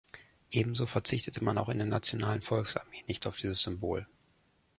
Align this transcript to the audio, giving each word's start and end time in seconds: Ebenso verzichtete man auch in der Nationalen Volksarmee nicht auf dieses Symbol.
Ebenso 0.49 0.87
verzichtete 0.87 1.43
man 1.43 1.59
auch 1.59 1.69
in 1.69 1.77
der 1.77 1.85
Nationalen 1.85 2.41
Volksarmee 2.41 3.03
nicht 3.05 3.27
auf 3.27 3.37
dieses 3.37 3.61
Symbol. 3.61 4.07